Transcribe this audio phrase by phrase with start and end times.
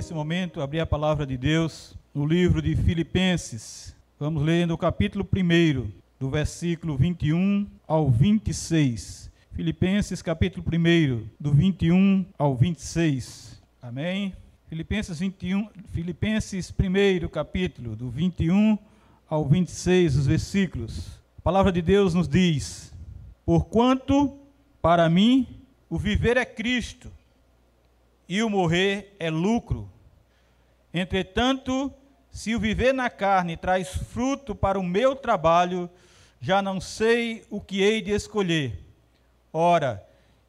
[0.00, 3.94] nesse momento, abrir a palavra de Deus no livro de Filipenses.
[4.18, 9.30] Vamos ler no capítulo 1, do versículo 21 ao 26.
[9.52, 13.60] Filipenses, capítulo 1, do 21 ao 26.
[13.82, 14.32] Amém?
[14.70, 18.78] Filipenses 21, Filipenses 1, capítulo, do 21
[19.28, 21.20] ao 26, os versículos.
[21.36, 22.90] A palavra de Deus nos diz:
[23.44, 24.34] Porquanto
[24.80, 25.46] para mim
[25.90, 27.12] o viver é Cristo
[28.30, 29.90] e o morrer é lucro.
[30.94, 31.92] Entretanto,
[32.30, 35.90] se o viver na carne traz fruto para o meu trabalho,
[36.40, 38.78] já não sei o que hei de escolher.
[39.52, 40.06] Ora,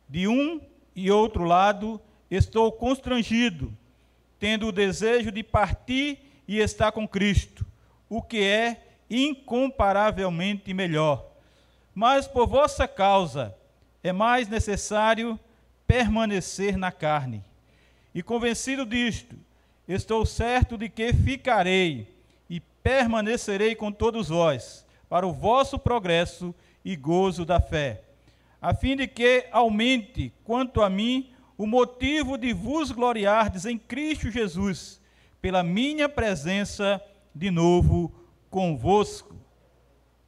[0.07, 0.61] de um
[0.95, 1.99] e outro lado
[2.29, 3.75] estou constrangido,
[4.37, 7.65] tendo o desejo de partir e estar com Cristo,
[8.07, 11.25] o que é incomparavelmente melhor.
[11.95, 13.55] Mas por vossa causa
[14.03, 15.39] é mais necessário
[15.87, 17.43] permanecer na carne.
[18.13, 19.35] E convencido disto,
[19.87, 22.07] estou certo de que ficarei
[22.49, 26.53] e permanecerei com todos vós, para o vosso progresso
[26.83, 28.01] e gozo da fé,
[28.61, 34.29] a fim de que aumente, quanto a mim, o motivo de vos gloriardes em Cristo
[34.29, 34.99] Jesus,
[35.41, 37.01] pela minha presença
[37.33, 38.11] de novo
[38.49, 39.35] convosco.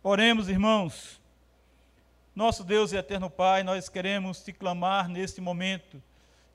[0.01, 1.21] Oremos, irmãos.
[2.35, 6.01] Nosso Deus e eterno Pai, nós queremos te clamar neste momento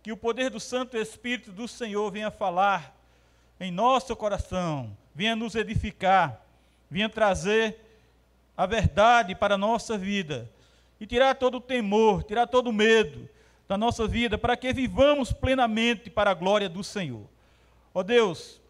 [0.02, 2.96] que o poder do Santo Espírito do Senhor venha falar
[3.60, 6.40] em nosso coração, venha nos edificar,
[6.90, 7.84] venha trazer
[8.56, 10.50] a verdade para a nossa vida
[11.00, 13.28] e tirar todo o temor, tirar todo o medo
[13.68, 17.26] da nossa vida, para que vivamos plenamente para a glória do Senhor.
[17.92, 18.60] Ó Deus,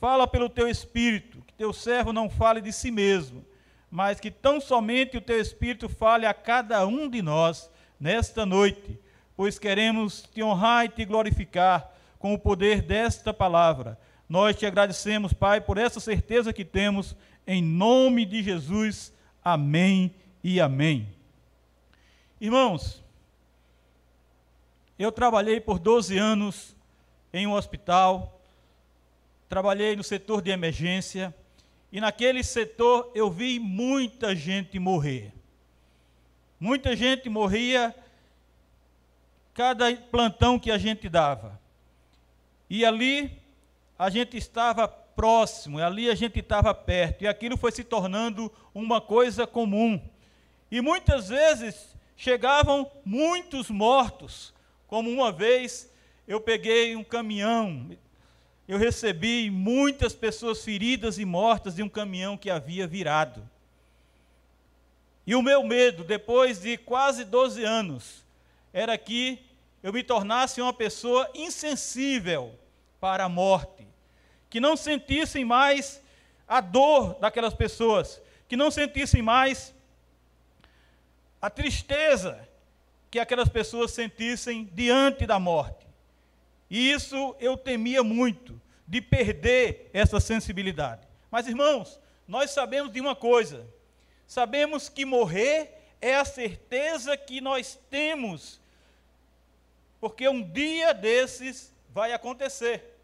[0.00, 3.44] fala pelo teu Espírito, que teu servo não fale de si mesmo,
[3.90, 8.98] mas que tão somente o teu Espírito fale a cada um de nós nesta noite
[9.36, 13.98] pois queremos te honrar e te glorificar com o poder desta palavra.
[14.28, 17.14] Nós te agradecemos, Pai, por essa certeza que temos,
[17.46, 19.12] em nome de Jesus.
[19.44, 21.08] Amém e amém.
[22.40, 23.02] Irmãos,
[24.98, 26.74] eu trabalhei por 12 anos
[27.32, 28.40] em um hospital,
[29.48, 31.34] trabalhei no setor de emergência,
[31.92, 35.32] e naquele setor eu vi muita gente morrer.
[36.58, 37.94] Muita gente morria
[39.54, 41.58] cada plantão que a gente dava.
[42.68, 43.40] E ali
[43.96, 49.00] a gente estava próximo, ali a gente estava perto, e aquilo foi se tornando uma
[49.00, 50.02] coisa comum.
[50.70, 54.52] E muitas vezes chegavam muitos mortos,
[54.88, 55.88] como uma vez
[56.26, 57.96] eu peguei um caminhão,
[58.66, 63.48] eu recebi muitas pessoas feridas e mortas de um caminhão que havia virado.
[65.26, 68.23] E o meu medo, depois de quase 12 anos,
[68.74, 69.38] era que
[69.80, 72.58] eu me tornasse uma pessoa insensível
[73.00, 73.86] para a morte,
[74.50, 76.02] que não sentissem mais
[76.48, 79.72] a dor daquelas pessoas, que não sentissem mais
[81.40, 82.48] a tristeza
[83.10, 85.86] que aquelas pessoas sentissem diante da morte.
[86.68, 91.06] E isso eu temia muito, de perder essa sensibilidade.
[91.30, 93.66] Mas, irmãos, nós sabemos de uma coisa:
[94.26, 98.60] sabemos que morrer é a certeza que nós temos,
[100.04, 102.94] porque um dia desses vai acontecer.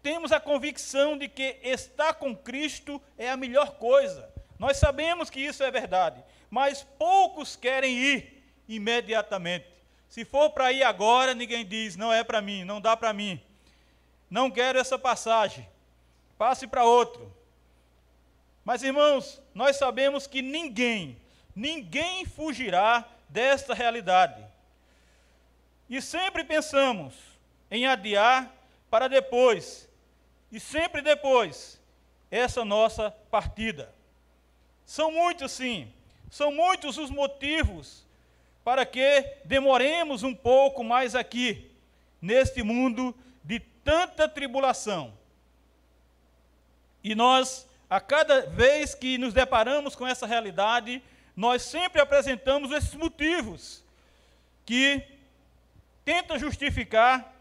[0.00, 4.32] Temos a convicção de que estar com Cristo é a melhor coisa.
[4.56, 9.66] Nós sabemos que isso é verdade, mas poucos querem ir imediatamente.
[10.08, 13.42] Se for para ir agora, ninguém diz, não é para mim, não dá para mim.
[14.30, 15.68] Não quero essa passagem.
[16.38, 17.34] Passe para outro.
[18.64, 21.20] Mas irmãos, nós sabemos que ninguém,
[21.52, 24.44] ninguém fugirá desta realidade.
[25.88, 27.14] E sempre pensamos
[27.70, 28.52] em adiar
[28.90, 29.88] para depois,
[30.50, 31.80] e sempre depois,
[32.30, 33.94] essa nossa partida.
[34.84, 35.92] São muitos, sim,
[36.30, 38.04] são muitos os motivos
[38.64, 41.70] para que demoremos um pouco mais aqui,
[42.20, 43.14] neste mundo
[43.44, 45.16] de tanta tribulação.
[47.02, 51.00] E nós, a cada vez que nos deparamos com essa realidade,
[51.36, 53.84] nós sempre apresentamos esses motivos
[54.64, 55.02] que
[56.04, 57.34] tentam justificar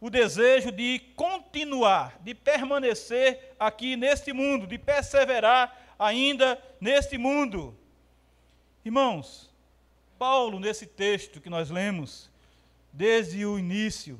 [0.00, 7.76] o desejo de continuar, de permanecer aqui neste mundo, de perseverar ainda neste mundo.
[8.84, 9.50] Irmãos,
[10.18, 12.30] Paulo, nesse texto que nós lemos,
[12.92, 14.18] desde o início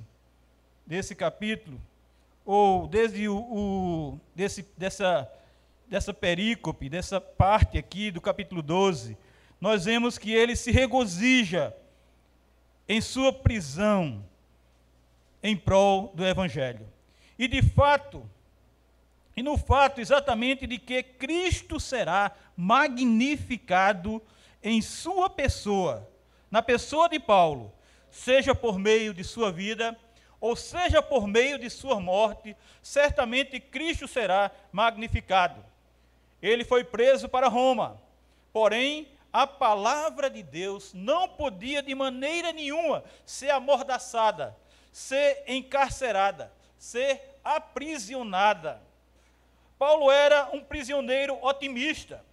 [0.86, 1.80] desse capítulo,
[2.44, 5.30] ou desde o, o desse, dessa,
[5.92, 9.14] dessa perícope, dessa parte aqui do capítulo 12,
[9.60, 11.76] nós vemos que ele se regozija
[12.88, 14.24] em sua prisão,
[15.42, 16.88] em prol do Evangelho.
[17.38, 18.26] E de fato,
[19.36, 24.22] e no fato exatamente de que Cristo será magnificado
[24.62, 26.10] em sua pessoa,
[26.50, 27.70] na pessoa de Paulo,
[28.10, 29.94] seja por meio de sua vida,
[30.40, 35.71] ou seja por meio de sua morte, certamente Cristo será magnificado.
[36.42, 38.00] Ele foi preso para Roma,
[38.52, 44.56] porém a palavra de Deus não podia de maneira nenhuma ser amordaçada,
[44.92, 48.82] ser encarcerada, ser aprisionada.
[49.78, 52.24] Paulo era um prisioneiro otimista,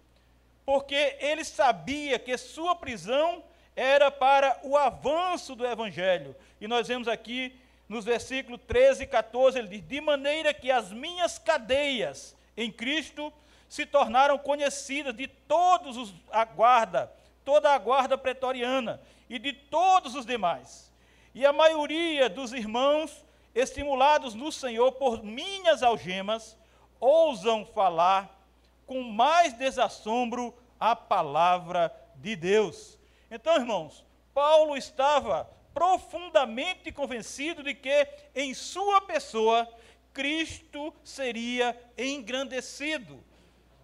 [0.66, 3.42] porque ele sabia que sua prisão
[3.74, 6.36] era para o avanço do evangelho.
[6.60, 7.58] E nós vemos aqui
[7.88, 13.32] nos versículos 13 e 14, ele diz: De maneira que as minhas cadeias em Cristo
[13.70, 17.10] se tornaram conhecidas de todos os a guarda,
[17.44, 20.92] toda a guarda pretoriana e de todos os demais.
[21.32, 23.24] E a maioria dos irmãos,
[23.54, 26.58] estimulados no Senhor por minhas algemas,
[26.98, 28.44] ousam falar
[28.88, 32.98] com mais desassombro a palavra de Deus.
[33.30, 39.72] Então, irmãos, Paulo estava profundamente convencido de que em sua pessoa
[40.12, 43.29] Cristo seria engrandecido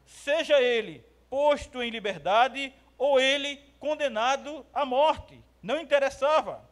[0.07, 5.43] seja ele posto em liberdade ou ele condenado à morte.
[5.63, 6.65] Não interessava.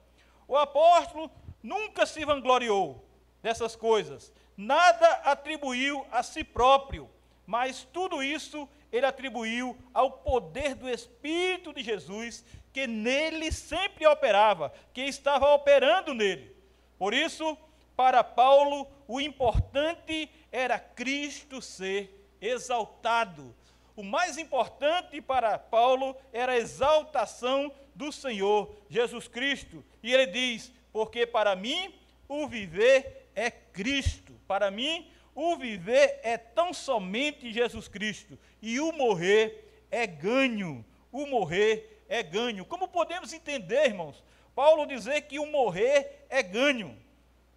[0.49, 1.31] O apóstolo
[1.63, 3.05] nunca se vangloriou
[3.43, 7.11] dessas coisas, nada atribuiu a si próprio,
[7.47, 14.73] mas tudo isso ele atribuiu ao poder do Espírito de Jesus, que nele sempre operava,
[14.93, 16.55] que estava operando nele.
[16.99, 17.57] Por isso,
[17.97, 23.55] para Paulo, o importante era Cristo ser exaltado.
[23.97, 29.85] O mais importante para Paulo era a exaltação do Senhor Jesus Cristo.
[30.03, 31.95] E ele diz: Porque para mim
[32.29, 34.33] o viver é Cristo.
[34.47, 38.39] Para mim o viver é tão somente Jesus Cristo.
[38.61, 40.85] E o morrer é ganho.
[41.13, 42.65] O morrer é ganho.
[42.65, 44.23] Como podemos entender, irmãos?
[44.55, 46.97] Paulo dizer que o morrer é ganho.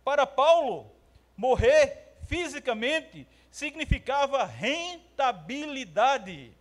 [0.03, 0.91] Para Paulo,
[1.35, 6.53] morrer fisicamente significava rentabilidade.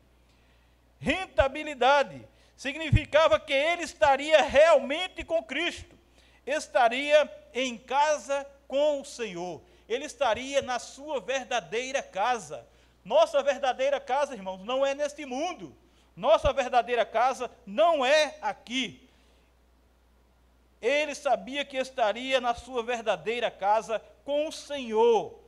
[0.98, 2.26] Rentabilidade
[2.56, 5.94] significava que ele estaria realmente com Cristo,
[6.46, 12.66] estaria em casa com o Senhor, ele estaria na sua verdadeira casa.
[13.04, 15.76] Nossa verdadeira casa, irmãos, não é neste mundo.
[16.16, 19.06] Nossa verdadeira casa não é aqui.
[20.80, 25.45] Ele sabia que estaria na sua verdadeira casa com o Senhor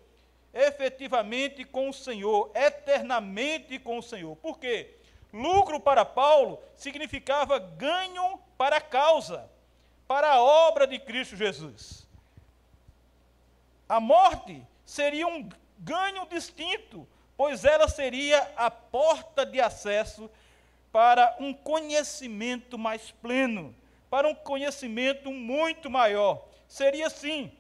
[0.52, 4.36] efetivamente com o Senhor, eternamente com o Senhor.
[4.36, 4.94] Por quê?
[5.32, 9.48] Lucro para Paulo significava ganho para a causa,
[10.06, 12.06] para a obra de Cristo Jesus.
[13.88, 15.48] A morte seria um
[15.78, 17.06] ganho distinto,
[17.36, 20.30] pois ela seria a porta de acesso
[20.90, 23.74] para um conhecimento mais pleno,
[24.10, 26.46] para um conhecimento muito maior.
[26.66, 27.52] Seria sim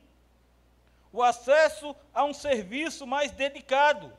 [1.12, 4.12] o acesso a um serviço mais dedicado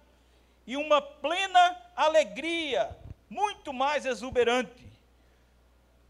[0.65, 2.95] e uma plena alegria,
[3.29, 4.87] muito mais exuberante,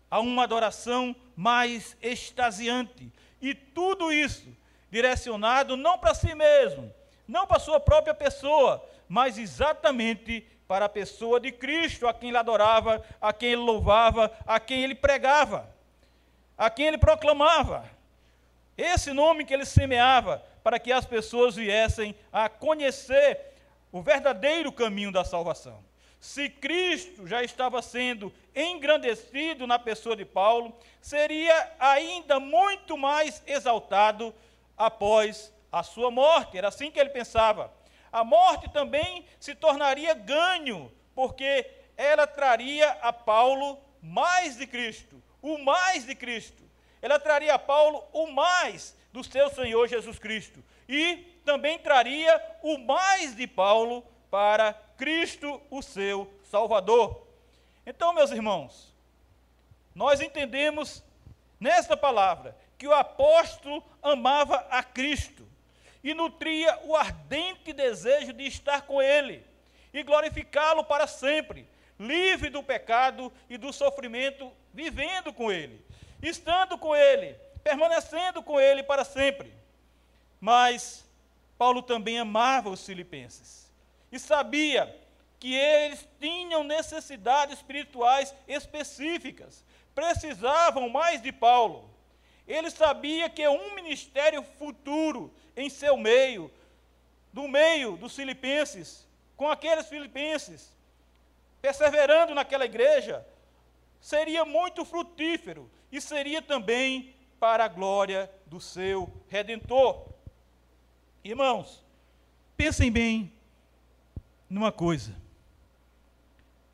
[0.09, 3.11] a uma adoração mais extasiante.
[3.41, 4.47] E tudo isso
[4.91, 6.93] direcionado não para si mesmo,
[7.27, 12.37] não para sua própria pessoa, mas exatamente para a pessoa de Cristo, a quem ele
[12.37, 15.69] adorava, a quem ele louvava, a quem ele pregava,
[16.57, 17.89] a quem ele proclamava.
[18.77, 23.55] Esse nome que ele semeava para que as pessoas viessem a conhecer
[23.91, 25.83] o verdadeiro caminho da salvação.
[26.19, 34.31] Se Cristo já estava sendo engrandecido na pessoa de Paulo, seria ainda muito mais exaltado
[34.77, 36.55] após a sua morte.
[36.55, 37.73] Era assim que ele pensava.
[38.11, 41.65] A morte também se tornaria ganho, porque
[41.97, 46.61] ela traria a Paulo mais de Cristo, o mais de Cristo.
[47.01, 50.63] Ela traria a Paulo o mais do seu Senhor Jesus Cristo.
[50.87, 57.25] E também traria o mais de Paulo para Cristo, o seu Salvador.
[57.85, 58.93] Então, meus irmãos,
[59.95, 61.03] nós entendemos
[61.59, 65.47] nesta palavra que o apóstolo amava a Cristo
[66.03, 69.45] e nutria o ardente desejo de estar com Ele
[69.93, 71.67] e glorificá-lo para sempre,
[71.99, 75.83] livre do pecado e do sofrimento, vivendo com Ele,
[76.21, 77.35] estando com Ele,
[77.69, 79.53] permanecendo com ele para sempre.
[80.39, 81.05] Mas
[81.55, 83.71] Paulo também amava os filipenses
[84.11, 84.83] e sabia
[85.39, 91.89] que eles tinham necessidades espirituais específicas, precisavam mais de Paulo.
[92.47, 96.51] Ele sabia que um ministério futuro em seu meio,
[97.31, 99.07] do meio dos filipenses,
[99.37, 100.73] com aqueles filipenses,
[101.61, 103.25] perseverando naquela igreja,
[104.01, 110.07] seria muito frutífero e seria também para a glória do seu redentor.
[111.23, 111.83] Irmãos,
[112.57, 113.31] pensem bem
[114.49, 115.15] numa coisa.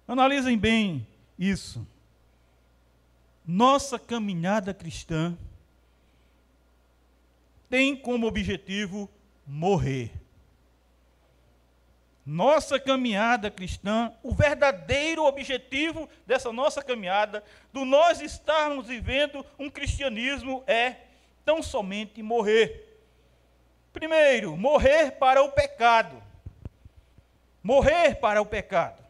[0.07, 1.05] Analisem bem
[1.37, 1.85] isso.
[3.45, 5.37] Nossa caminhada cristã
[7.69, 9.09] tem como objetivo
[9.45, 10.24] morrer.
[12.25, 20.63] Nossa caminhada cristã, o verdadeiro objetivo dessa nossa caminhada, do nós estarmos vivendo um cristianismo,
[20.65, 20.95] é
[21.45, 22.99] tão somente morrer.
[23.93, 26.21] Primeiro, morrer para o pecado.
[27.61, 29.03] Morrer para o pecado.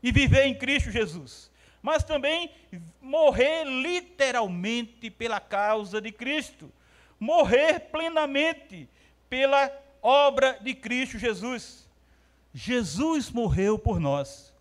[0.00, 1.50] E viver em Cristo Jesus.
[1.82, 2.48] Mas também
[3.00, 6.72] morrer literalmente pela causa de Cristo.
[7.18, 8.88] Morrer plenamente
[9.28, 11.88] pela obra de Cristo Jesus.
[12.54, 14.52] Jesus morreu por nós.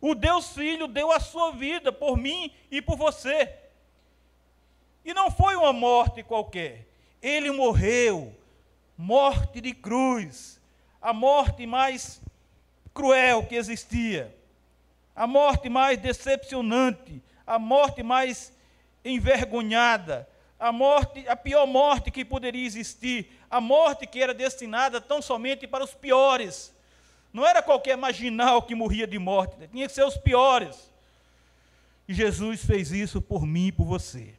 [0.00, 3.54] O Deus Filho deu a sua vida por mim e por você.
[5.04, 6.86] E não foi uma morte qualquer.
[7.20, 8.34] Ele morreu,
[8.96, 10.58] morte de cruz,
[11.02, 12.20] a morte mais
[12.94, 14.34] cruel que existia,
[15.14, 18.52] a morte mais decepcionante, a morte mais
[19.04, 20.26] envergonhada,
[20.58, 25.66] a morte, a pior morte que poderia existir, a morte que era destinada tão somente
[25.66, 26.74] para os piores
[27.32, 29.68] não era qualquer marginal que morria de morte, né?
[29.70, 30.90] tinha que ser os piores.
[32.08, 34.34] E Jesus fez isso por mim e por você.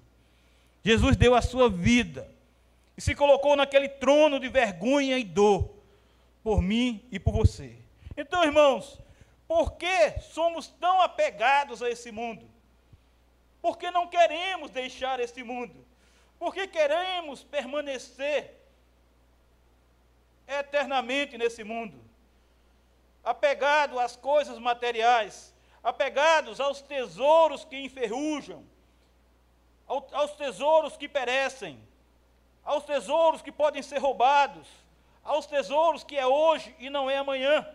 [0.84, 2.30] Jesus deu a sua vida
[2.98, 5.74] e se colocou naquele trono de vergonha e dor
[6.44, 7.78] por mim e por você.
[8.18, 9.00] Então, irmãos,
[9.48, 12.46] por que somos tão apegados a esse mundo?
[13.62, 15.86] Por que não queremos deixar esse mundo?
[16.38, 18.60] Por que queremos permanecer
[20.48, 22.11] eternamente nesse mundo?
[23.24, 28.66] Apegado às coisas materiais, apegados aos tesouros que enferrujam,
[29.88, 31.80] aos tesouros que perecem,
[32.64, 34.68] aos tesouros que podem ser roubados,
[35.24, 37.68] aos tesouros que é hoje e não é amanhã.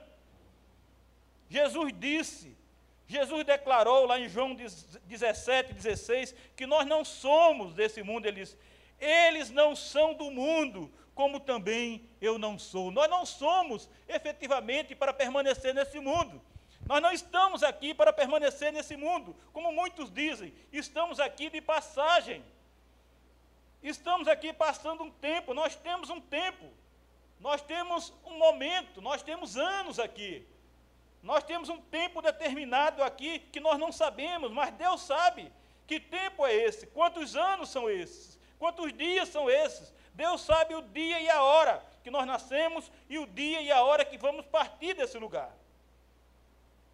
[1.49, 2.57] Jesus disse,
[3.07, 8.27] Jesus declarou lá em João 17, 16, que nós não somos desse mundo.
[8.27, 8.59] Ele disse:
[8.99, 12.91] Eles não são do mundo, como também eu não sou.
[12.91, 16.41] Nós não somos efetivamente para permanecer nesse mundo.
[16.87, 22.45] Nós não estamos aqui para permanecer nesse mundo, como muitos dizem, estamos aqui de passagem.
[23.83, 26.67] Estamos aqui passando um tempo, nós temos um tempo,
[27.41, 30.47] nós temos um momento, nós temos anos aqui.
[31.23, 35.51] Nós temos um tempo determinado aqui que nós não sabemos, mas Deus sabe
[35.87, 40.81] que tempo é esse, quantos anos são esses, quantos dias são esses, Deus sabe o
[40.81, 44.47] dia e a hora que nós nascemos e o dia e a hora que vamos
[44.47, 45.55] partir desse lugar.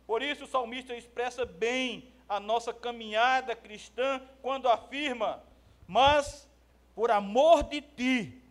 [0.07, 5.41] Por isso o salmista expressa bem a nossa caminhada cristã quando afirma:
[5.87, 6.49] Mas
[6.97, 8.43] por amor de ti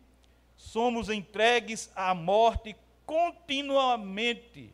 [0.56, 2.74] somos entregues à morte
[3.06, 4.74] continuamente.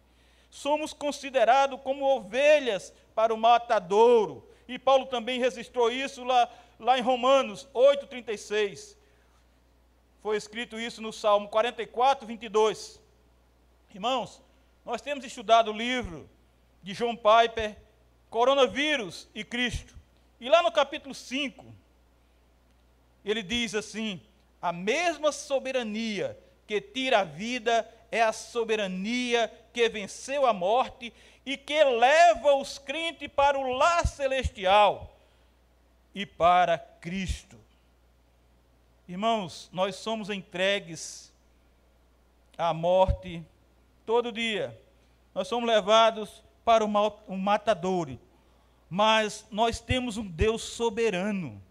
[0.52, 4.48] Somos considerados como ovelhas para o matadouro.
[4.68, 6.48] E Paulo também registrou isso lá,
[6.80, 8.96] lá em Romanos 8,36.
[10.22, 13.02] Foi escrito isso no Salmo 44, 22.
[13.94, 14.42] Irmãos,
[14.86, 16.30] nós temos estudado o livro
[16.84, 17.76] de John Piper,
[18.30, 19.96] Coronavírus e Cristo.
[20.40, 21.66] E lá no capítulo 5,
[23.24, 24.22] ele diz assim:
[24.62, 31.14] a mesma soberania que tira a vida é a soberania que venceu a morte
[31.46, 35.18] e que leva os crentes para o lar celestial
[36.14, 37.67] e para Cristo.
[39.08, 41.34] Irmãos, nós somos entregues
[42.58, 43.42] à morte
[44.06, 44.78] todo dia.
[45.34, 48.20] Nós somos levados para o, matadouro.
[48.90, 51.62] Mas nós temos um Deus soberano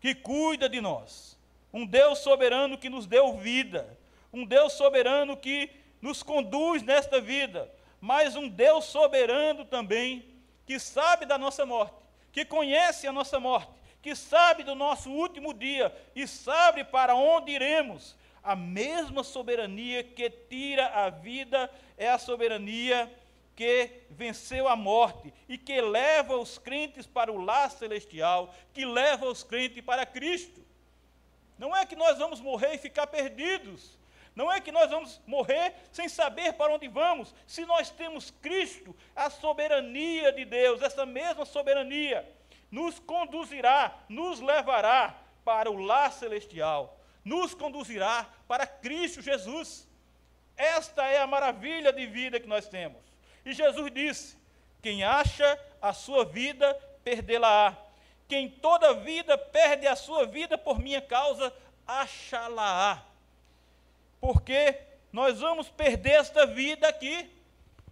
[0.00, 1.36] que cuida de nós.
[1.72, 3.98] Um Deus soberano que nos deu vida.
[4.32, 5.68] Um Deus soberano que
[6.00, 7.68] nos conduz nesta vida.
[8.00, 10.24] Mas um Deus soberano também
[10.64, 11.96] que sabe da nossa morte,
[12.30, 13.78] que conhece a nossa morte
[14.08, 18.16] que sabe do nosso último dia e sabe para onde iremos.
[18.42, 23.12] A mesma soberania que tira a vida é a soberania
[23.54, 29.26] que venceu a morte e que leva os crentes para o lar celestial, que leva
[29.26, 30.64] os crentes para Cristo.
[31.58, 33.98] Não é que nós vamos morrer e ficar perdidos.
[34.34, 37.34] Não é que nós vamos morrer sem saber para onde vamos.
[37.46, 42.37] Se nós temos Cristo, a soberania de Deus, essa mesma soberania
[42.70, 49.88] nos conduzirá, nos levará para o lar celestial, nos conduzirá para Cristo Jesus.
[50.56, 53.00] Esta é a maravilha de vida que nós temos.
[53.44, 54.36] E Jesus disse:
[54.82, 57.76] Quem acha a sua vida, perdê-la-á.
[58.28, 61.52] Quem toda vida perde a sua vida por minha causa,
[61.86, 63.02] achá-la-á.
[64.20, 64.78] Porque
[65.10, 67.30] nós vamos perder esta vida aqui.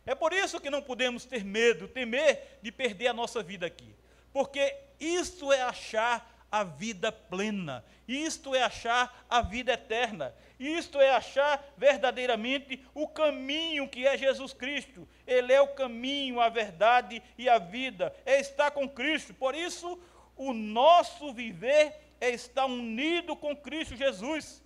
[0.04, 3.95] É por isso que não podemos ter medo, temer de perder a nossa vida aqui.
[4.36, 11.08] Porque isso é achar a vida plena, isto é achar a vida eterna, isto é
[11.08, 15.08] achar verdadeiramente o caminho que é Jesus Cristo.
[15.26, 19.32] Ele é o caminho, a verdade e a vida, é estar com Cristo.
[19.32, 19.98] Por isso,
[20.36, 24.62] o nosso viver é estar unido com Cristo Jesus.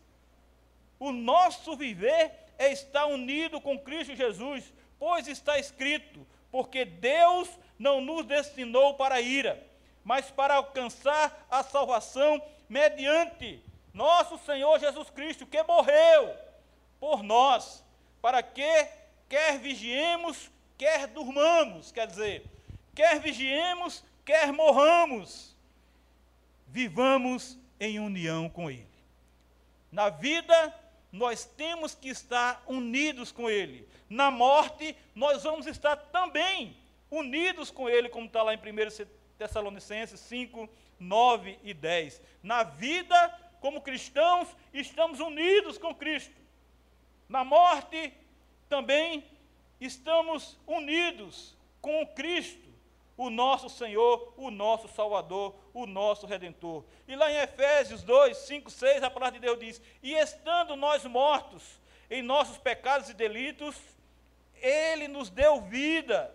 [0.99, 7.49] O nosso viver é estar unido com Cristo Jesus, pois está escrito: porque Deus
[7.81, 9.67] não nos destinou para a ira,
[10.05, 16.37] mas para alcançar a salvação mediante nosso Senhor Jesus Cristo, que morreu
[17.01, 17.83] por nós,
[18.21, 18.87] para que
[19.31, 22.45] quer vigiemos, quer durmamos, quer dizer,
[22.95, 25.57] quer vigiemos, quer morramos,
[26.67, 28.87] vivamos em união com Ele.
[29.91, 30.75] Na vida,
[31.11, 33.89] nós temos que estar unidos com Ele.
[34.07, 36.77] Na morte, nós vamos estar também
[37.11, 38.61] unidos com Ele, como está lá em 1
[39.37, 42.23] Tessalonicenses 5, 9 e 10.
[42.43, 46.35] Na vida, como cristãos, estamos unidos com Cristo.
[47.29, 48.13] Na morte,
[48.69, 49.25] também
[49.81, 52.69] estamos unidos com Cristo,
[53.17, 56.85] o nosso Senhor, o nosso Salvador, o nosso Redentor.
[57.09, 61.05] E lá em Efésios 2, 5, 6, a palavra de Deus diz: E estando nós
[61.05, 63.77] mortos em nossos pecados e delitos,
[64.55, 66.35] Ele nos deu vida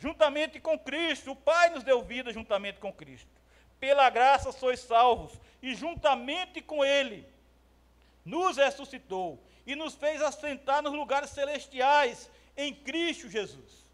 [0.00, 1.30] juntamente com Cristo.
[1.30, 3.28] O Pai nos deu vida juntamente com Cristo.
[3.78, 7.26] Pela graça sois salvos, e juntamente com Ele
[8.24, 13.84] nos ressuscitou e nos fez assentar nos lugares celestiais em Cristo Jesus.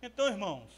[0.00, 0.72] Então, irmãos,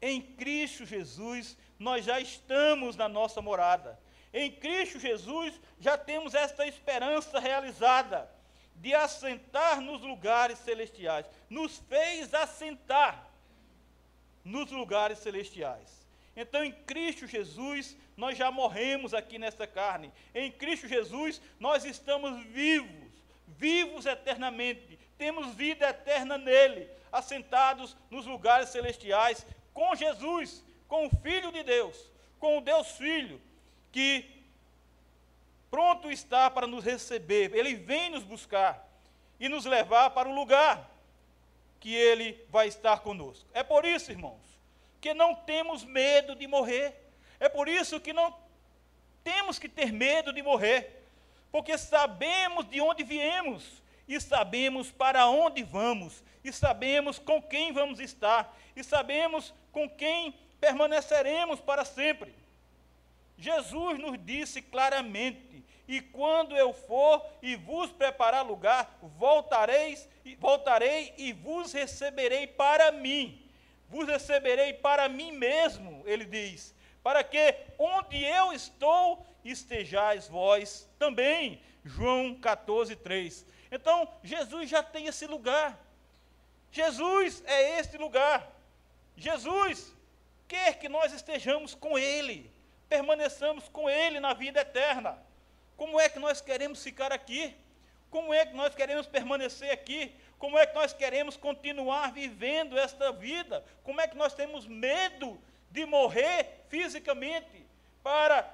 [0.00, 3.98] em Cristo Jesus nós já estamos na nossa morada.
[4.32, 8.30] Em Cristo Jesus já temos esta esperança realizada
[8.76, 11.26] de assentar nos lugares celestiais.
[11.50, 13.31] Nos fez assentar
[14.44, 16.02] nos lugares celestiais.
[16.34, 20.10] Então, em Cristo Jesus, nós já morremos aqui nesta carne.
[20.34, 23.10] Em Cristo Jesus, nós estamos vivos,
[23.46, 24.98] vivos eternamente.
[25.18, 32.10] Temos vida eterna nele, assentados nos lugares celestiais, com Jesus, com o Filho de Deus,
[32.38, 33.40] com o Deus Filho,
[33.90, 34.24] que
[35.70, 37.54] pronto está para nos receber.
[37.54, 38.88] Ele vem nos buscar
[39.38, 40.91] e nos levar para o lugar
[41.82, 43.44] que Ele vai estar conosco.
[43.52, 44.40] É por isso, irmãos,
[45.00, 46.94] que não temos medo de morrer.
[47.40, 48.32] É por isso que não
[49.24, 51.04] temos que ter medo de morrer,
[51.50, 57.98] porque sabemos de onde viemos e sabemos para onde vamos e sabemos com quem vamos
[57.98, 62.32] estar e sabemos com quem permaneceremos para sempre.
[63.36, 71.32] Jesus nos disse claramente: "E quando eu for e vos preparar lugar, voltareis voltarei e
[71.32, 73.38] vos receberei para mim.
[73.88, 81.60] Vos receberei para mim mesmo, ele diz, para que onde eu estou estejais vós também.
[81.84, 83.44] João 14, 3.
[83.70, 85.78] Então, Jesus já tem esse lugar.
[86.70, 88.50] Jesus é este lugar.
[89.16, 89.94] Jesus
[90.46, 92.50] quer que nós estejamos com Ele,
[92.88, 95.18] permaneçamos com Ele na vida eterna.
[95.82, 97.56] Como é que nós queremos ficar aqui?
[98.08, 100.14] Como é que nós queremos permanecer aqui?
[100.38, 103.64] Como é que nós queremos continuar vivendo esta vida?
[103.82, 105.36] Como é que nós temos medo
[105.72, 107.66] de morrer fisicamente
[108.00, 108.48] para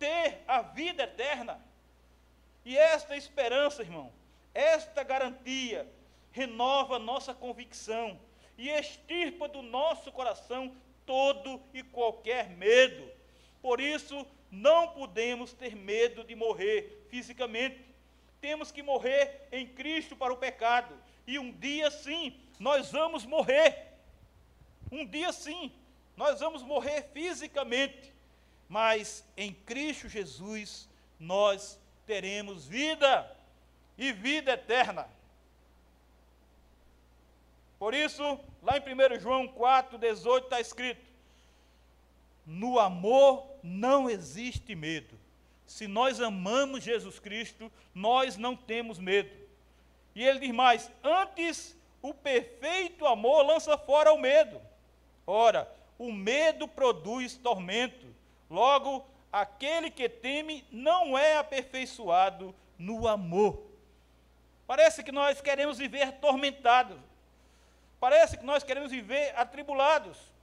[0.00, 1.64] ter a vida eterna?
[2.64, 4.12] E esta esperança, irmão,
[4.52, 5.88] esta garantia
[6.32, 8.18] renova nossa convicção
[8.58, 13.08] e extirpa do nosso coração todo e qualquer medo.
[13.62, 17.94] Por isso, não podemos ter medo de morrer fisicamente
[18.44, 20.94] temos que morrer em Cristo para o pecado.
[21.26, 23.86] E um dia sim, nós vamos morrer.
[24.92, 25.72] Um dia sim,
[26.14, 28.12] nós vamos morrer fisicamente.
[28.68, 30.86] Mas em Cristo Jesus
[31.18, 33.34] nós teremos vida
[33.96, 35.08] e vida eterna.
[37.78, 41.00] Por isso, lá em 1 João 4, 18 está escrito:
[42.44, 45.18] No amor não existe medo,
[45.66, 49.34] se nós amamos Jesus Cristo, nós não temos medo.
[50.14, 54.60] E ele diz mais: antes o perfeito amor lança fora o medo.
[55.26, 55.66] Ora,
[55.98, 58.06] o medo produz tormento.
[58.50, 63.64] Logo, aquele que teme não é aperfeiçoado no amor.
[64.66, 66.98] Parece que nós queremos viver atormentados.
[67.98, 70.33] Parece que nós queremos viver atribulados.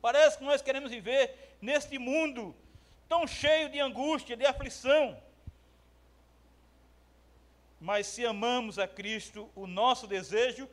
[0.00, 2.54] Parece que nós queremos viver neste mundo
[3.08, 5.20] tão cheio de angústia, de aflição.
[7.80, 10.68] Mas se amamos a Cristo, o nosso desejo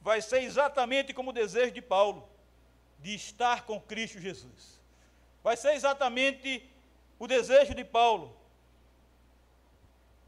[0.00, 2.28] vai ser exatamente como o desejo de Paulo,
[3.00, 4.80] de estar com Cristo Jesus.
[5.42, 6.68] Vai ser exatamente
[7.18, 8.36] o desejo de Paulo,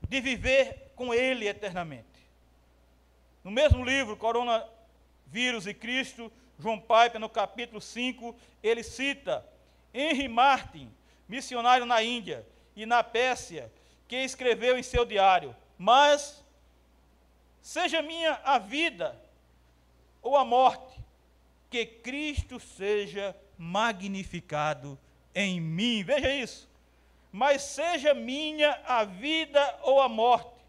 [0.09, 2.07] de viver com Ele eternamente.
[3.43, 9.45] No mesmo livro, Coronavírus e Cristo, João Piper, no capítulo 5, ele cita
[9.93, 10.91] Henry Martin,
[11.29, 12.47] missionário na Índia
[12.77, 13.73] e na Pérsia,
[14.07, 16.45] que escreveu em seu diário: Mas
[17.63, 19.21] seja minha a vida
[20.23, 21.01] ou a morte,
[21.71, 24.99] que Cristo seja magnificado
[25.35, 26.03] em mim.
[26.03, 26.69] Veja isso.
[27.33, 30.61] Mas seja minha a vida ou a morte,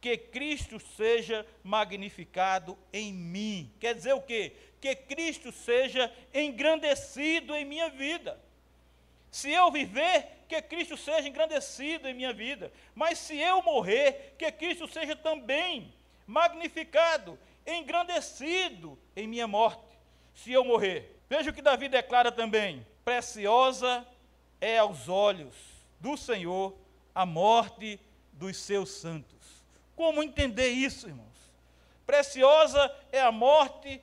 [0.00, 3.70] que Cristo seja magnificado em mim.
[3.80, 4.52] Quer dizer o quê?
[4.80, 8.40] Que Cristo seja engrandecido em minha vida.
[9.30, 12.72] Se eu viver, que Cristo seja engrandecido em minha vida.
[12.94, 15.92] Mas se eu morrer, que Cristo seja também
[16.26, 19.82] magnificado, engrandecido em minha morte.
[20.34, 21.16] Se eu morrer.
[21.28, 24.06] Veja o que Davi declara também: preciosa
[24.60, 25.54] é aos olhos
[26.00, 26.74] do Senhor
[27.14, 28.00] a morte
[28.32, 29.64] dos seus santos.
[29.94, 31.28] Como entender isso, irmãos?
[32.06, 34.00] Preciosa é a morte,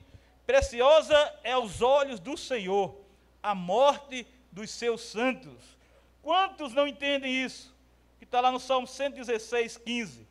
[0.48, 2.98] preciosa é aos olhos do Senhor
[3.42, 5.76] a morte dos seus santos.
[6.22, 7.76] Quantos não entendem isso?
[8.18, 10.26] Que está lá no Salmo 116, 15.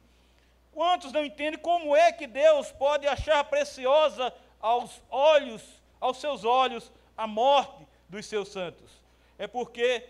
[0.72, 5.62] Quantos não entendem como é que Deus pode achar preciosa aos olhos,
[6.00, 8.90] aos seus olhos, a morte dos seus santos?
[9.38, 10.04] É porque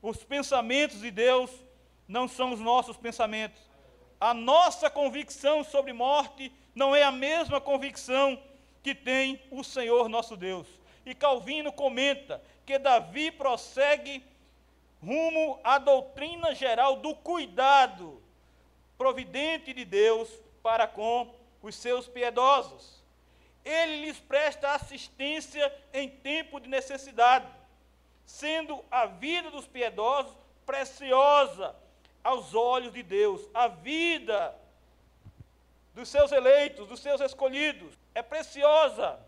[0.00, 1.50] os pensamentos de Deus
[2.08, 3.60] não são os nossos pensamentos.
[4.18, 8.42] A nossa convicção sobre morte não é a mesma convicção
[8.88, 10.66] que tem o Senhor nosso Deus.
[11.04, 14.24] E Calvino comenta que Davi prossegue
[15.02, 18.22] rumo à doutrina geral do cuidado
[18.96, 20.30] providente de Deus
[20.62, 23.04] para com os seus piedosos.
[23.62, 27.46] Ele lhes presta assistência em tempo de necessidade,
[28.24, 31.76] sendo a vida dos piedosos preciosa
[32.24, 33.46] aos olhos de Deus.
[33.52, 34.58] A vida
[35.98, 39.18] dos seus eleitos, dos seus escolhidos, é preciosa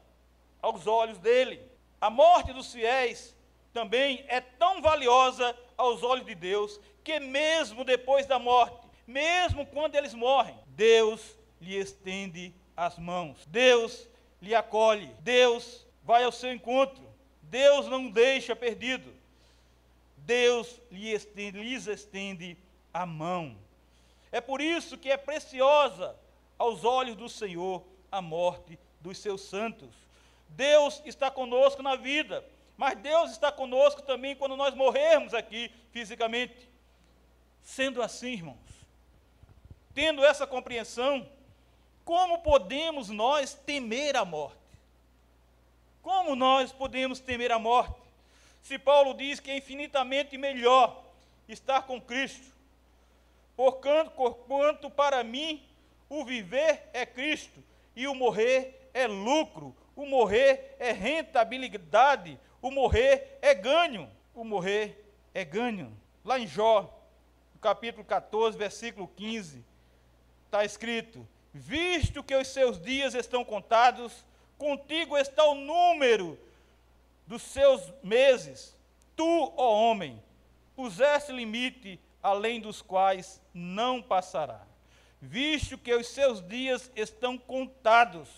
[0.62, 1.61] aos olhos dele.
[2.00, 3.37] A morte dos fiéis
[3.72, 9.96] também é tão valiosa aos olhos de Deus que, mesmo depois da morte, mesmo quando
[9.96, 14.09] eles morrem, Deus lhe estende as mãos, Deus
[14.40, 17.02] lhe acolhe, Deus vai ao seu encontro,
[17.42, 19.12] Deus não deixa perdido,
[20.18, 22.56] Deus lhe estende, lhes estende
[22.94, 23.59] a mão.
[24.30, 26.16] É por isso que é preciosa
[26.61, 29.88] aos olhos do Senhor a morte dos seus santos.
[30.46, 32.44] Deus está conosco na vida,
[32.77, 36.68] mas Deus está conosco também quando nós morrermos aqui fisicamente.
[37.62, 38.59] Sendo assim, irmãos,
[39.94, 41.27] tendo essa compreensão,
[42.05, 44.59] como podemos nós temer a morte?
[46.03, 47.99] Como nós podemos temer a morte?
[48.62, 51.05] Se Paulo diz que é infinitamente melhor
[51.49, 52.53] estar com Cristo,
[53.57, 54.11] porquanto,
[54.46, 55.69] quanto para mim
[56.11, 57.64] o viver é Cristo
[57.96, 65.05] e o morrer é lucro o morrer é rentabilidade, o morrer é ganho, o morrer
[65.35, 65.94] é ganho.
[66.25, 66.90] Lá em Jó,
[67.61, 69.62] capítulo 14, versículo 15,
[70.46, 74.25] está escrito: Visto que os seus dias estão contados,
[74.57, 76.38] contigo está o número
[77.27, 78.75] dos seus meses.
[79.14, 80.23] Tu, ó homem,
[80.75, 84.69] puseste limite além dos quais não passará.
[85.20, 88.28] Visto que os seus dias estão contados,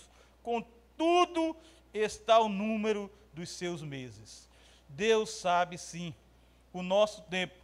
[0.41, 1.55] contigo tudo
[1.93, 4.47] está o número dos seus meses.
[4.87, 6.13] Deus sabe sim
[6.71, 7.55] o nosso tempo.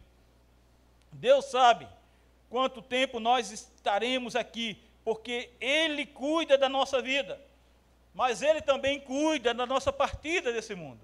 [1.12, 1.88] Deus sabe
[2.48, 7.40] quanto tempo nós estaremos aqui, porque Ele cuida da nossa vida,
[8.14, 11.00] mas Ele também cuida da nossa partida desse mundo.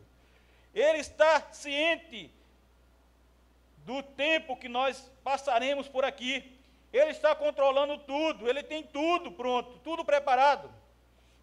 [0.75, 2.31] Ele está ciente
[3.79, 6.53] do tempo que nós passaremos por aqui.
[6.93, 10.71] Ele está controlando tudo, ele tem tudo pronto, tudo preparado.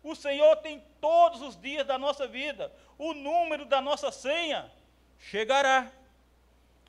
[0.04, 2.72] O Senhor tem todos os dias da nossa vida.
[2.98, 4.70] O número da nossa senha
[5.20, 5.92] chegará.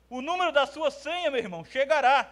[0.09, 2.31] O número da sua senha, meu irmão, chegará.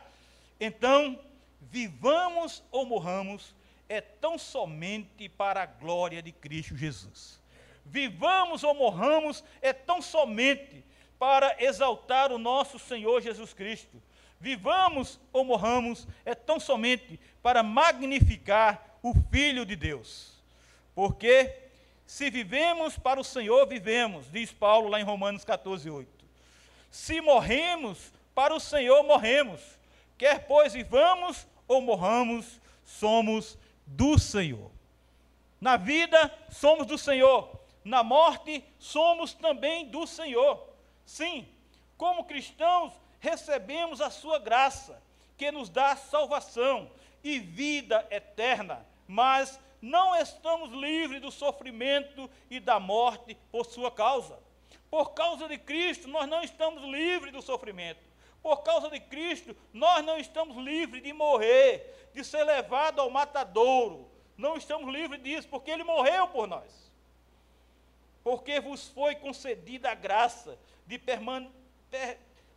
[0.60, 1.20] Então,
[1.62, 3.56] vivamos ou morramos,
[3.88, 7.42] é tão somente para a glória de Cristo Jesus.
[7.86, 10.84] Vivamos ou morramos, é tão somente
[11.18, 14.02] para exaltar o nosso Senhor Jesus Cristo.
[14.44, 20.34] Vivamos ou morramos, é tão somente para magnificar o Filho de Deus.
[20.94, 21.50] Porque
[22.06, 26.26] se vivemos para o Senhor, vivemos, diz Paulo lá em Romanos 14, 8.
[26.92, 29.62] Se morremos, para o Senhor morremos.
[30.18, 34.70] Quer pois vivamos ou morramos, somos do Senhor.
[35.62, 37.50] Na vida, somos do Senhor.
[37.82, 40.68] Na morte, somos também do Senhor.
[41.06, 41.48] Sim,
[41.96, 42.92] como cristãos,
[43.24, 45.02] recebemos a Sua graça,
[45.38, 46.92] que nos dá salvação
[47.24, 54.38] e vida eterna, mas não estamos livres do sofrimento e da morte por Sua causa.
[54.92, 58.02] Por causa de Cristo, nós não estamos livres do sofrimento.
[58.42, 64.06] Por causa de Cristo, nós não estamos livres de morrer, de ser levado ao matadouro.
[64.38, 66.92] Não estamos livres disso, porque Ele morreu por nós.
[68.22, 71.00] Porque vos foi concedida a graça de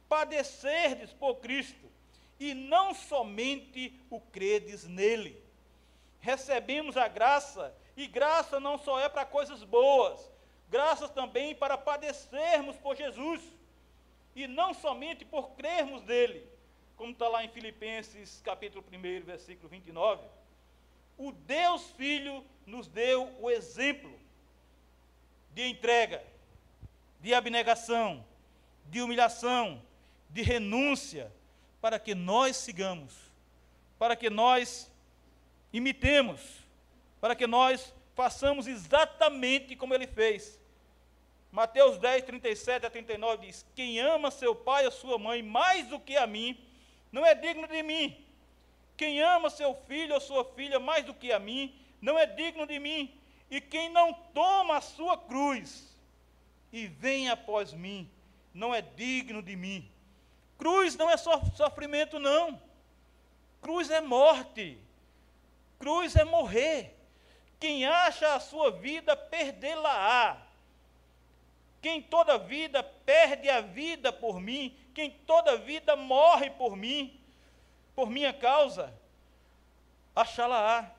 [0.09, 1.91] padecerdes por Cristo,
[2.39, 5.43] e não somente o credes nele.
[6.21, 10.31] Recebemos a graça, e graça não só é para coisas boas,
[10.69, 13.41] graças também para padecermos por Jesus,
[14.35, 16.47] e não somente por crermos nele,
[16.97, 20.23] como está lá em Filipenses capítulo 1, versículo 29.
[21.17, 24.13] O Deus Filho nos deu o exemplo
[25.53, 26.23] de entrega,
[27.21, 28.23] de abnegação,
[28.87, 29.83] de humilhação,
[30.37, 31.33] de renúncia,
[31.81, 33.15] para que nós sigamos,
[33.99, 34.93] para que nós
[35.73, 36.43] imitemos,
[37.23, 40.61] para que nós façamos exatamente como ele fez.
[41.51, 45.99] Mateus 10, 37 a 39 diz: Quem ama seu pai ou sua mãe mais do
[45.99, 46.63] que a mim,
[47.11, 48.23] não é digno de mim.
[48.95, 52.67] Quem ama seu filho ou sua filha mais do que a mim, não é digno
[52.67, 53.19] de mim.
[53.51, 55.97] E quem não toma a sua cruz
[56.71, 58.11] e vem após mim,
[58.53, 59.96] não é digno de mim.
[60.59, 62.61] Cruz não é só sofrimento, não.
[63.61, 64.79] Cruz é morte.
[65.79, 66.97] Cruz é morrer.
[67.59, 70.39] Quem acha a sua vida, perdê-la-á.
[71.81, 77.21] Quem toda vida perde a vida por mim, quem toda vida morre por mim,
[77.95, 78.93] por minha causa,
[80.15, 80.91] achá-la-á.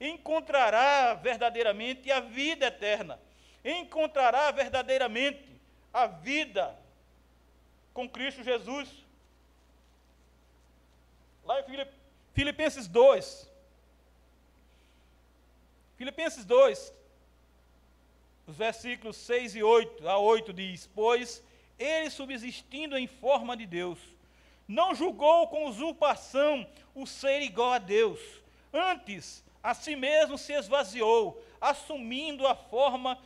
[0.00, 3.20] Encontrará verdadeiramente a vida eterna.
[3.64, 5.60] Encontrará verdadeiramente
[5.92, 6.76] a vida
[7.92, 8.88] com Cristo Jesus.
[11.44, 11.64] Lá em
[12.34, 13.50] Filipenses 2.
[15.96, 16.92] Filipenses 2,
[18.46, 21.44] os versículos 6 e 8 a 8 diz: Pois
[21.78, 23.98] ele, subsistindo em forma de Deus,
[24.66, 28.18] não julgou com usurpação o ser igual a Deus.
[28.72, 33.16] Antes, a si mesmo se esvaziou, assumindo a forma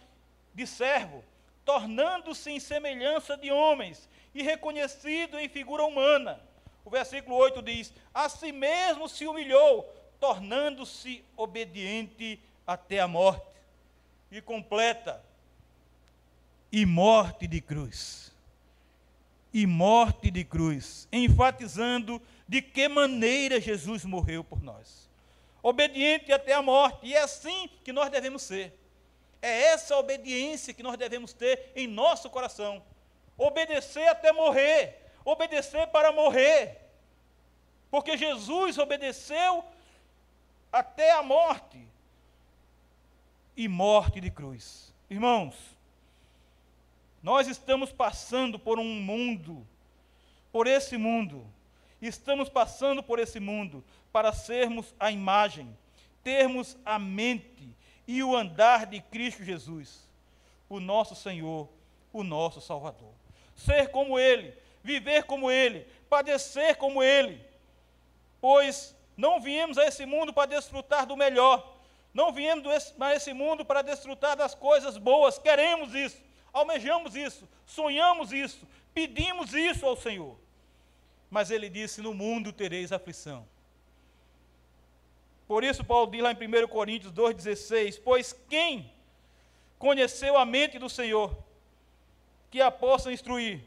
[0.52, 1.24] de servo,
[1.64, 6.38] tornando-se em semelhança de homens e reconhecido em figura humana.
[6.84, 9.82] O versículo 8 diz: A si mesmo se humilhou,
[10.20, 13.56] tornando-se obediente até a morte.
[14.30, 15.24] E completa:
[16.70, 18.30] e morte de cruz.
[19.54, 25.08] E morte de cruz, enfatizando de que maneira Jesus morreu por nós.
[25.62, 28.78] Obediente até a morte, e é assim que nós devemos ser.
[29.40, 32.82] É essa obediência que nós devemos ter em nosso coração
[33.36, 36.80] obedecer até morrer, obedecer para morrer.
[37.90, 39.64] Porque Jesus obedeceu
[40.72, 41.80] até a morte
[43.56, 44.92] e morte de cruz.
[45.08, 45.54] Irmãos,
[47.22, 49.66] nós estamos passando por um mundo,
[50.52, 51.46] por esse mundo,
[52.00, 55.76] estamos passando por esse mundo para sermos a imagem,
[56.22, 57.74] termos a mente
[58.06, 60.08] e o andar de Cristo Jesus,
[60.68, 61.68] o nosso Senhor,
[62.12, 63.15] o nosso Salvador
[63.56, 67.44] ser como Ele, viver como Ele, padecer como Ele.
[68.40, 71.74] Pois não viemos a esse mundo para desfrutar do melhor,
[72.12, 72.64] não viemos
[73.00, 79.52] a esse mundo para desfrutar das coisas boas, queremos isso, almejamos isso, sonhamos isso, pedimos
[79.52, 80.38] isso ao Senhor.
[81.30, 83.46] Mas Ele disse: No mundo tereis aflição.
[85.46, 88.92] Por isso, Paulo diz lá em 1 Coríntios 2,16: Pois quem
[89.78, 91.36] conheceu a mente do Senhor,
[92.56, 93.60] que a possa instruir.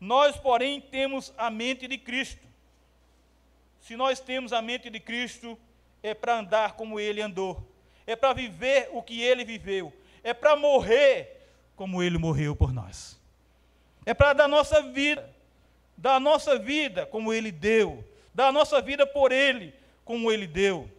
[0.00, 2.44] Nós, porém, temos a mente de Cristo.
[3.80, 5.56] Se nós temos a mente de Cristo,
[6.02, 7.64] é para andar como ele andou,
[8.04, 9.92] é para viver o que ele viveu,
[10.24, 13.16] é para morrer como ele morreu por nós.
[14.04, 15.32] É para dar nossa vida,
[15.96, 19.72] dar nossa vida como ele deu, dar nossa vida por ele,
[20.04, 20.90] como ele deu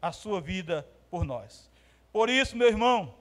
[0.00, 1.70] a sua vida por nós.
[2.10, 3.14] Por isso, meu irmão,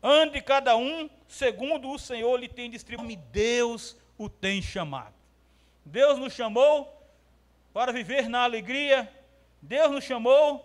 [0.00, 3.22] ande cada um segundo o Senhor lhe tem distribuído.
[3.32, 5.14] Deus o tem chamado.
[5.84, 7.02] Deus nos chamou
[7.72, 9.10] para viver na alegria,
[9.60, 10.64] Deus nos chamou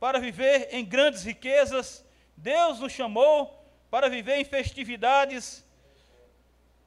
[0.00, 2.04] para viver em grandes riquezas,
[2.36, 5.64] Deus nos chamou para viver em festividades.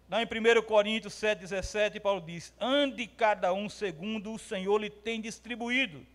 [0.10, 5.22] Lá em 1 Coríntios 7,17, Paulo diz: Ande cada um segundo o Senhor lhe tem
[5.22, 6.06] distribuído,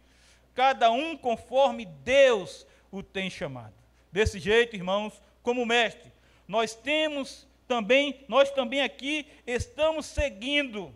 [0.55, 3.75] cada um conforme Deus o tem chamado.
[4.13, 6.13] Desse jeito, irmãos, como mestre,
[6.49, 10.93] nós temos também, nós também aqui estamos seguindo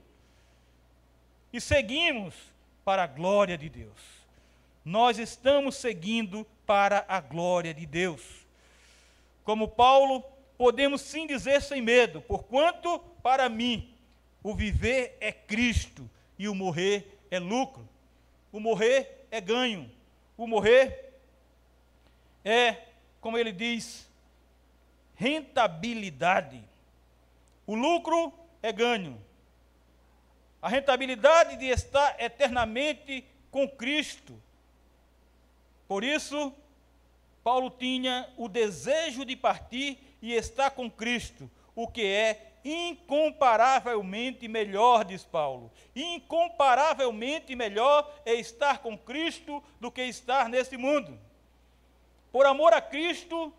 [1.53, 2.35] e seguimos
[2.83, 4.01] para a glória de Deus.
[4.83, 8.23] Nós estamos seguindo para a glória de Deus.
[9.45, 10.25] Como Paulo,
[10.57, 13.95] podemos sim dizer sem medo, porquanto para mim
[14.43, 17.87] o viver é Cristo e o morrer é lucro.
[18.51, 19.91] O morrer é ganho.
[20.37, 21.13] O morrer
[22.45, 22.79] é,
[23.21, 24.09] como ele diz,
[25.23, 26.61] rentabilidade.
[27.65, 29.23] O lucro é ganho.
[30.61, 34.35] A rentabilidade de estar eternamente com Cristo.
[35.87, 36.53] Por isso,
[37.45, 45.05] Paulo tinha o desejo de partir e estar com Cristo, o que é incomparavelmente melhor,
[45.05, 45.71] diz Paulo.
[45.95, 51.17] Incomparavelmente melhor é estar com Cristo do que estar neste mundo.
[52.33, 53.53] Por amor a Cristo,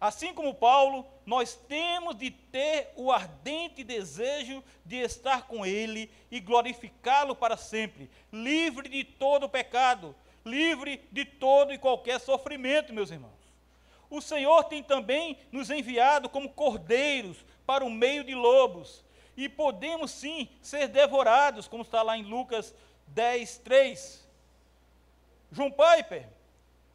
[0.00, 6.38] Assim como Paulo, nós temos de ter o ardente desejo de estar com Ele e
[6.38, 13.32] glorificá-lo para sempre, livre de todo pecado, livre de todo e qualquer sofrimento, meus irmãos.
[14.08, 19.04] O Senhor tem também nos enviado como cordeiros para o meio de lobos,
[19.36, 22.74] e podemos sim ser devorados, como está lá em Lucas
[23.08, 24.28] 10, 3.
[25.52, 26.28] João Piper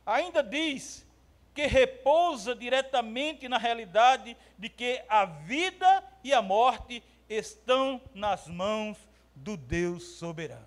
[0.06, 1.06] ainda diz
[1.54, 8.98] que repousa diretamente na realidade de que a vida e a morte estão nas mãos
[9.36, 10.66] do Deus soberano.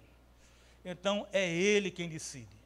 [0.85, 2.57] Então é Ele quem decide.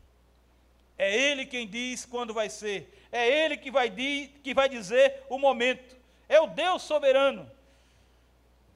[0.99, 3.07] É Ele quem diz quando vai ser.
[3.11, 5.97] É Ele que vai, di que vai dizer o momento.
[6.29, 7.51] É o Deus soberano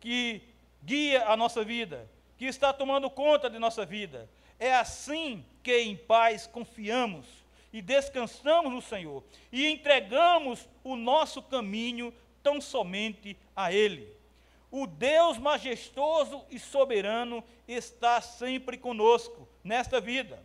[0.00, 0.42] que
[0.83, 4.28] guia a nossa vida, que está tomando conta de nossa vida.
[4.59, 7.43] É assim que em paz confiamos
[7.75, 14.17] e descansamos no Senhor e entregamos o nosso caminho tão somente a Ele.
[14.71, 20.41] O Deus majestoso e soberano está sempre conosco nesta vida,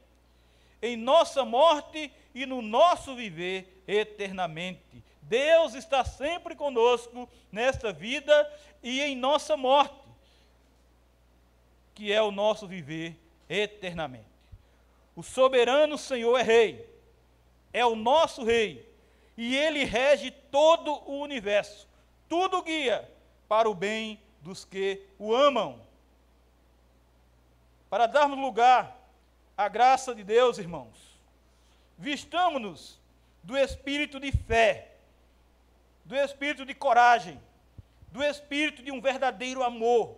[0.82, 5.04] em nossa morte e no nosso viver eternamente.
[5.22, 10.10] Deus está sempre conosco nesta vida e em nossa morte,
[11.94, 13.16] que é o nosso viver
[13.48, 14.26] eternamente.
[15.16, 16.89] O soberano Senhor é Rei
[17.74, 18.88] é o nosso rei
[19.38, 21.88] e ele rege todo o universo.
[22.28, 23.10] Tudo guia
[23.48, 25.82] para o bem dos que o amam.
[27.90, 28.96] Para darmos lugar
[29.58, 31.18] à graça de Deus, irmãos,
[31.98, 33.00] vistamos-nos
[33.42, 34.96] do espírito de fé,
[36.06, 37.42] do espírito de coragem,
[38.12, 40.18] do espírito de um verdadeiro amor,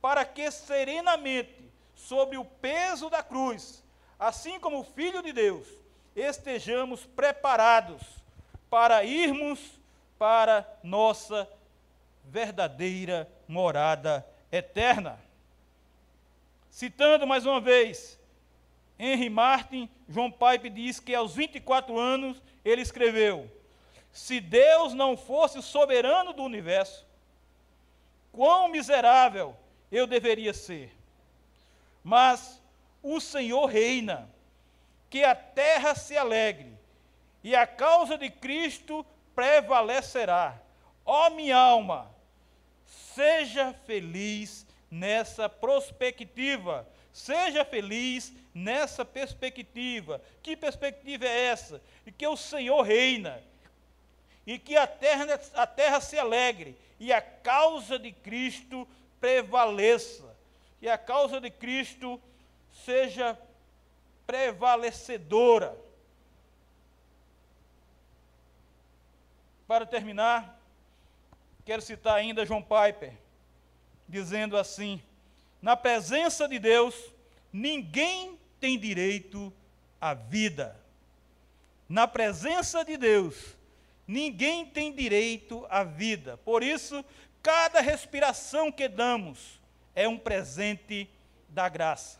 [0.00, 3.82] para que serenamente, sob o peso da cruz,
[4.18, 5.79] assim como o Filho de Deus,
[6.14, 8.02] estejamos preparados
[8.68, 9.58] para irmos
[10.18, 11.48] para nossa
[12.24, 15.18] verdadeira morada eterna.
[16.70, 18.18] Citando mais uma vez,
[18.98, 23.50] Henry Martin, João Pipe diz que aos 24 anos ele escreveu:
[24.12, 27.06] Se Deus não fosse o soberano do universo,
[28.30, 29.56] quão miserável
[29.90, 30.94] eu deveria ser.
[32.04, 32.62] Mas
[33.02, 34.28] o Senhor reina
[35.10, 36.72] que a terra se alegre,
[37.42, 40.56] e a causa de Cristo prevalecerá.
[41.04, 42.08] Ó minha alma,
[42.86, 46.86] seja feliz nessa perspectiva.
[47.12, 50.22] Seja feliz nessa perspectiva.
[50.42, 51.82] Que perspectiva é essa?
[52.04, 53.42] De que o Senhor reina,
[54.46, 58.86] e que a terra, a terra se alegre, e a causa de Cristo
[59.20, 60.36] prevaleça,
[60.80, 62.20] e a causa de Cristo
[62.84, 63.36] seja
[64.30, 65.76] prevalecedora.
[69.66, 70.56] Para terminar,
[71.64, 73.12] quero citar ainda João Piper,
[74.08, 75.02] dizendo assim:
[75.60, 76.94] na presença de Deus,
[77.52, 79.52] ninguém tem direito
[80.00, 80.80] à vida.
[81.88, 83.56] Na presença de Deus,
[84.06, 86.36] ninguém tem direito à vida.
[86.44, 87.04] Por isso,
[87.42, 89.60] cada respiração que damos
[89.92, 91.10] é um presente
[91.48, 92.19] da graça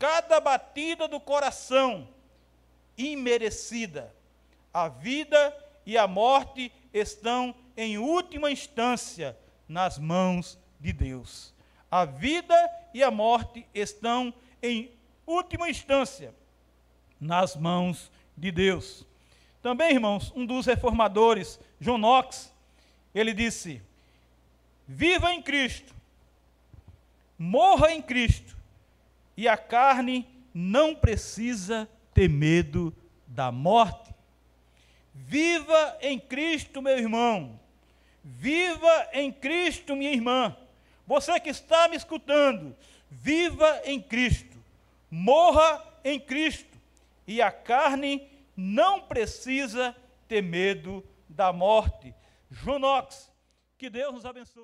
[0.00, 2.08] cada batida do coração
[2.96, 4.12] imerecida.
[4.72, 9.36] A vida e a morte estão, em última instância,
[9.68, 11.52] nas mãos de Deus.
[11.90, 12.56] A vida
[12.94, 14.32] e a morte estão,
[14.62, 14.90] em
[15.26, 16.34] última instância,
[17.20, 19.04] nas mãos de Deus.
[19.62, 22.50] Também, irmãos, um dos reformadores, John Knox,
[23.14, 23.82] ele disse:
[24.88, 25.94] Viva em Cristo,
[27.38, 28.56] morra em Cristo,
[29.36, 32.94] e a carne não precisa ter medo
[33.26, 34.14] da morte.
[35.14, 37.58] Viva em Cristo, meu irmão.
[38.22, 40.56] Viva em Cristo, minha irmã.
[41.06, 42.76] Você que está me escutando,
[43.10, 44.58] viva em Cristo.
[45.10, 46.78] Morra em Cristo.
[47.26, 49.96] E a carne não precisa
[50.28, 52.14] ter medo da morte.
[52.50, 52.80] João
[53.78, 54.58] que Deus nos abençoe.